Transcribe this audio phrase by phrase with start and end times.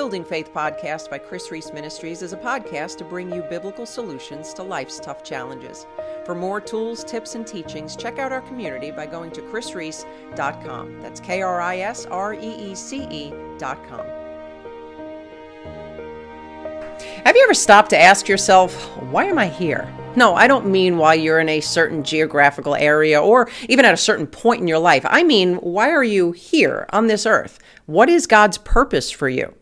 [0.00, 4.54] Building Faith podcast by Kris Reece Ministries is a podcast to bring you biblical solutions
[4.54, 5.86] to life's tough challenges.
[6.24, 11.02] For more tools, tips, and teachings, check out our community by going to krisreece.com.
[11.02, 14.06] That's K R I S R E E C E.com.
[17.26, 18.74] Have you ever stopped to ask yourself,
[19.10, 19.86] why am I here?
[20.16, 23.98] No, I don't mean why you're in a certain geographical area or even at a
[23.98, 25.04] certain point in your life.
[25.06, 27.58] I mean, why are you here on this earth?
[27.84, 29.54] What is God's purpose for you?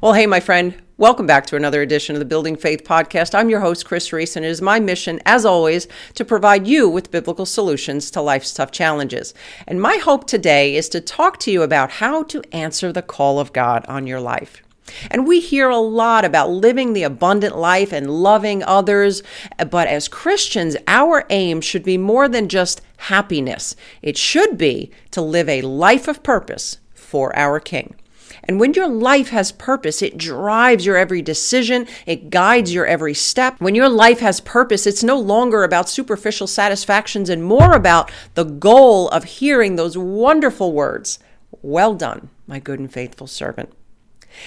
[0.00, 3.34] Well, hey, my friend, welcome back to another edition of the Building Faith podcast.
[3.34, 6.88] I'm your host, Kris Reece, and it is my mission, as always, to provide you
[6.88, 9.34] with biblical solutions to life's tough challenges.
[9.66, 13.40] And my hope today is to talk to you about how to answer the call
[13.40, 14.62] of God on your life.
[15.10, 19.22] And we hear a lot about living the abundant life and loving others,
[19.70, 23.74] but as Christians, our aim should be more than just happiness.
[24.02, 27.94] It should be to live a life of purpose for our King.
[28.44, 33.14] And when your life has purpose, it drives your every decision, it guides your every
[33.14, 33.60] step.
[33.60, 38.44] When your life has purpose, it's no longer about superficial satisfactions and more about the
[38.44, 41.18] goal of hearing those wonderful words
[41.62, 43.72] Well done, my good and faithful servant.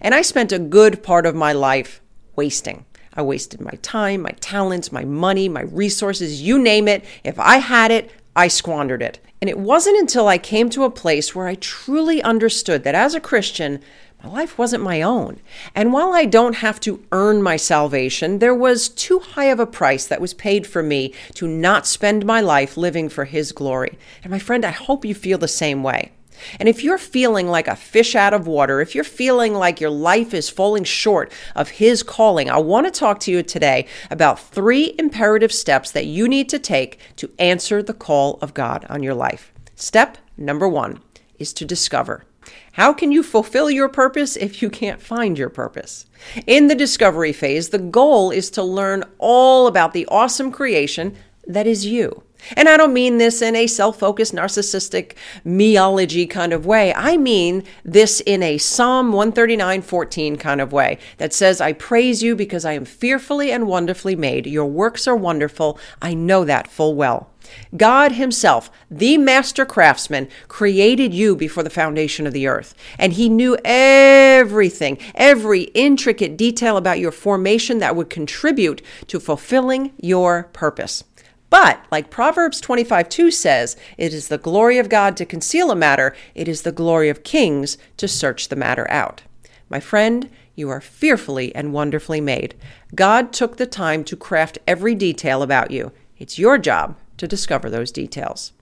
[0.00, 2.00] And I spent a good part of my life
[2.34, 2.86] wasting.
[3.14, 7.04] I wasted my time, my talents, my money, my resources, you name it.
[7.24, 9.18] If I had it, I squandered it.
[9.40, 13.14] And it wasn't until I came to a place where I truly understood that as
[13.14, 13.80] a Christian,
[14.22, 15.40] my life wasn't my own.
[15.74, 19.66] And while I don't have to earn my salvation, there was too high of a
[19.66, 23.98] price that was paid for me to not spend my life living for His glory.
[24.22, 26.12] And my friend, I hope you feel the same way.
[26.58, 29.90] And if you're feeling like a fish out of water, if you're feeling like your
[29.90, 34.40] life is falling short of His calling, I want to talk to you today about
[34.40, 39.02] three imperative steps that you need to take to answer the call of God on
[39.02, 39.52] your life.
[39.74, 41.00] Step number one
[41.38, 42.24] is to discover.
[42.72, 46.06] How can you fulfill your purpose if you can't find your purpose?
[46.46, 51.16] In the discovery phase, the goal is to learn all about the awesome creation
[51.46, 52.22] that is you.
[52.56, 55.12] And I don't mean this in a self focused, narcissistic,
[55.44, 56.94] meology kind of way.
[56.94, 62.22] I mean this in a Psalm 139 14 kind of way that says, I praise
[62.22, 64.46] you because I am fearfully and wonderfully made.
[64.46, 65.78] Your works are wonderful.
[66.00, 67.30] I know that full well.
[67.76, 72.74] God Himself, the master craftsman, created you before the foundation of the earth.
[72.98, 79.92] And He knew everything, every intricate detail about your formation that would contribute to fulfilling
[80.00, 81.04] your purpose.
[81.48, 85.76] But, like Proverbs 25 2 says, it is the glory of God to conceal a
[85.76, 89.22] matter, it is the glory of kings to search the matter out.
[89.68, 92.54] My friend, you are fearfully and wonderfully made.
[92.94, 95.92] God took the time to craft every detail about you.
[96.18, 98.52] It's your job to discover those details.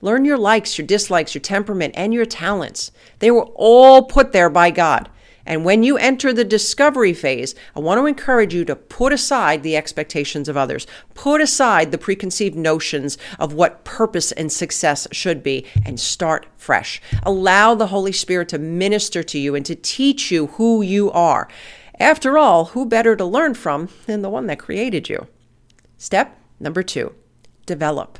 [0.00, 2.92] Learn your likes, your dislikes, your temperament, and your talents.
[3.18, 5.08] They were all put there by God.
[5.46, 9.62] And when you enter the discovery phase, I want to encourage you to put aside
[9.62, 15.42] the expectations of others, put aside the preconceived notions of what purpose and success should
[15.42, 17.02] be, and start fresh.
[17.22, 21.48] Allow the Holy Spirit to minister to you and to teach you who you are.
[22.00, 25.26] After all, who better to learn from than the one that created you?
[25.96, 27.14] Step number two
[27.66, 28.18] develop.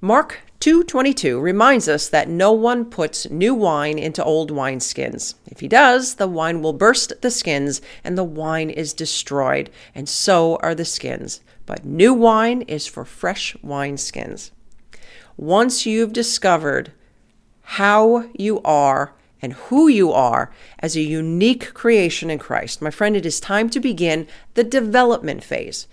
[0.00, 5.34] Mark 222 reminds us that no one puts new wine into old wineskins.
[5.44, 10.08] If he does, the wine will burst the skins and the wine is destroyed, and
[10.08, 11.40] so are the skins.
[11.66, 14.52] But new wine is for fresh wineskins.
[15.36, 16.92] Once you've discovered
[17.62, 23.16] how you are and who you are as a unique creation in Christ, my friend,
[23.16, 25.88] it is time to begin the development phase.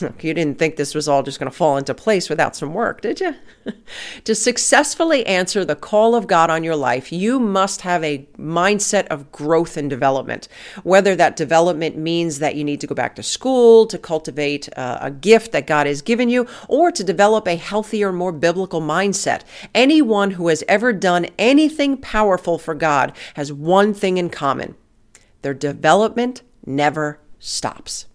[0.00, 3.00] You didn't think this was all just going to fall into place without some work,
[3.00, 3.34] did you?
[4.24, 9.06] to successfully answer the call of God on your life, you must have a mindset
[9.06, 10.48] of growth and development.
[10.82, 14.98] Whether that development means that you need to go back to school to cultivate uh,
[15.00, 19.42] a gift that God has given you, or to develop a healthier, more biblical mindset.
[19.74, 24.74] Anyone who has ever done anything powerful for God has one thing in common
[25.42, 28.06] their development never stops.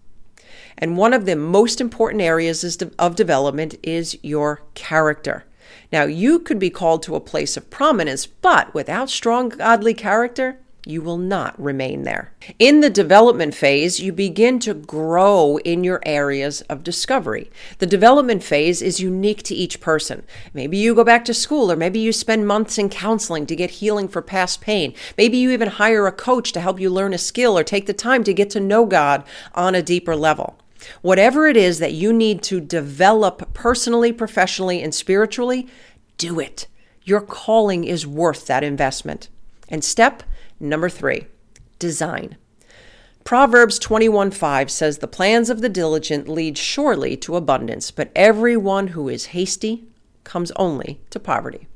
[0.78, 5.44] And one of the most important areas of development is your character.
[5.92, 10.58] Now, you could be called to a place of prominence, but without strong godly character,
[10.86, 12.32] you will not remain there.
[12.58, 17.50] In the development phase, you begin to grow in your areas of discovery.
[17.78, 20.24] The development phase is unique to each person.
[20.54, 23.70] Maybe you go back to school, or maybe you spend months in counseling to get
[23.72, 24.94] healing for past pain.
[25.18, 27.92] Maybe you even hire a coach to help you learn a skill or take the
[27.92, 29.24] time to get to know God
[29.54, 30.58] on a deeper level.
[31.02, 35.68] Whatever it is that you need to develop personally, professionally, and spiritually,
[36.16, 36.66] do it.
[37.04, 39.28] Your calling is worth that investment.
[39.68, 40.22] And step
[40.60, 41.26] number three
[41.78, 42.36] design.
[43.24, 49.08] Proverbs 21:5 says the plans of the diligent lead surely to abundance, but everyone who
[49.08, 49.84] is hasty
[50.24, 51.66] comes only to poverty.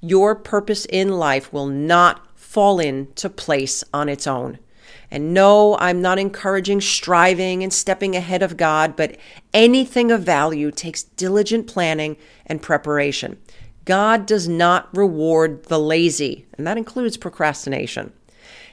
[0.00, 4.58] Your purpose in life will not fall into place on its own.
[5.10, 9.16] And no, I'm not encouraging striving and stepping ahead of God, but
[9.52, 12.16] anything of value takes diligent planning
[12.46, 13.38] and preparation.
[13.84, 18.12] God does not reward the lazy, and that includes procrastination.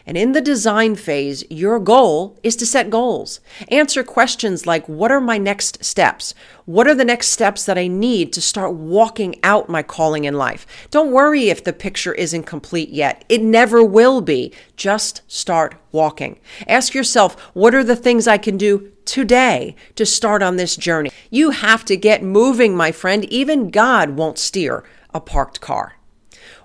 [0.06, 3.40] And in the design phase, your goal is to set goals.
[3.70, 6.34] Answer questions like What are my next steps?
[6.66, 10.34] What are the next steps that I need to start walking out my calling in
[10.34, 10.66] life?
[10.90, 13.24] Don't worry if the picture isn't complete yet.
[13.30, 14.54] It never will be.
[14.76, 16.40] Just start walking.
[16.68, 21.12] Ask yourself, What are the things I can do today to start on this journey?
[21.30, 23.26] You have to get moving, my friend.
[23.26, 25.96] Even God won't steer a parked car.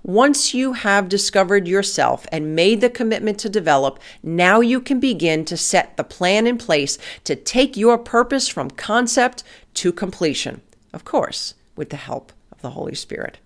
[0.03, 5.45] Once you have discovered yourself and made the commitment to develop, now you can begin
[5.45, 9.43] to set the plan in place to take your purpose from concept
[9.75, 10.61] to completion.
[10.93, 13.39] Of course, with the help of the Holy Spirit.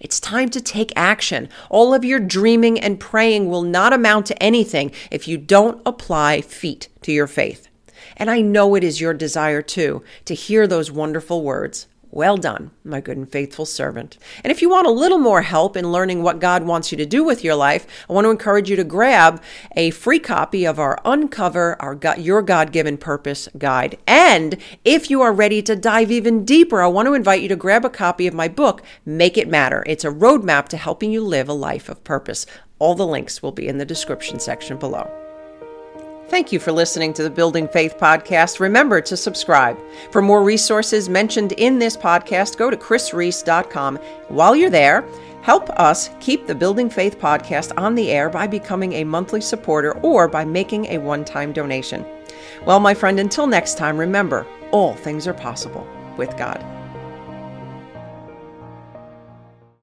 [0.00, 1.48] It's time to take action.
[1.70, 6.40] All of your dreaming and praying will not amount to anything if you don't apply
[6.40, 7.68] feet to your faith.
[8.16, 12.70] And I know it is your desire too to hear those wonderful words well done,
[12.84, 14.18] my good and faithful servant.
[14.42, 17.06] And if you want a little more help in learning what God wants you to
[17.06, 19.42] do with your life, I want to encourage you to grab
[19.76, 23.98] a free copy of our Uncover our God, Your God Given Purpose guide.
[24.06, 27.56] And if you are ready to dive even deeper, I want to invite you to
[27.56, 29.84] grab a copy of my book, Make It Matter.
[29.86, 32.46] It's a roadmap to helping you live a life of purpose.
[32.78, 35.27] All the links will be in the description section below.
[36.28, 38.60] Thank you for listening to the Building Faith podcast.
[38.60, 39.78] Remember to subscribe.
[40.10, 43.96] For more resources mentioned in this podcast, go to krisreece.com.
[44.28, 45.08] While you're there,
[45.40, 49.98] help us keep the Building Faith podcast on the air by becoming a monthly supporter
[50.00, 52.04] or by making a one time donation.
[52.66, 55.88] Well, my friend, until next time, remember all things are possible
[56.18, 56.62] with God.